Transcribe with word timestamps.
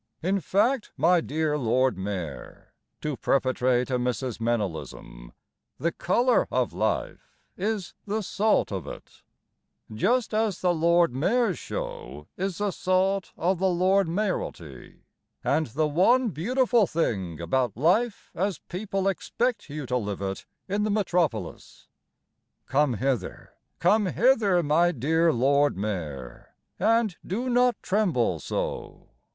In 0.23 0.39
fact, 0.39 0.91
my 0.97 1.21
dear 1.21 1.59
Lord 1.59 1.95
Mayor, 1.95 2.73
To 3.01 3.15
perpetrate 3.15 3.91
a 3.91 3.99
Mrs. 3.99 4.41
Meynellism, 4.41 5.31
The 5.77 5.91
colour 5.91 6.47
of 6.49 6.73
life 6.73 7.39
is 7.55 7.93
the 8.07 8.23
salt 8.23 8.71
of 8.71 8.87
it, 8.87 9.21
Just 9.93 10.33
as 10.33 10.59
the 10.59 10.73
Lord 10.73 11.13
Mayor's 11.13 11.59
Show 11.59 12.25
is 12.35 12.57
the 12.57 12.71
salt 12.71 13.31
of 13.37 13.59
the 13.59 13.67
Lord 13.69 14.09
Mayoralty 14.09 15.03
And 15.43 15.67
the 15.67 15.87
one 15.87 16.29
beautiful 16.29 16.87
thing 16.87 17.39
About 17.39 17.77
life 17.77 18.31
as 18.33 18.57
people 18.57 19.07
expect 19.07 19.69
you 19.69 19.85
to 19.85 19.97
live 19.97 20.23
it 20.23 20.47
In 20.67 20.81
the 20.81 20.89
Metropolis. 20.89 21.89
Come 22.65 22.95
hither, 22.95 23.53
come 23.77 24.07
hither, 24.07 24.63
my 24.63 24.91
dear 24.91 25.31
Lord 25.31 25.77
Mayor, 25.77 26.55
And 26.79 27.17
do 27.23 27.51
not 27.51 27.75
tremble 27.83 28.39
so! 28.39 29.09